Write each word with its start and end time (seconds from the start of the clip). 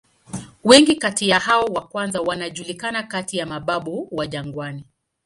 Wengi 0.63 0.95
kati 0.95 1.29
ya 1.29 1.39
hao 1.39 1.65
wa 1.65 1.87
kwanza 1.87 2.21
wanajulikana 2.21 3.03
kati 3.03 3.37
ya 3.37 3.45
"mababu 3.45 4.07
wa 4.11 4.27
jangwani". 4.27 4.85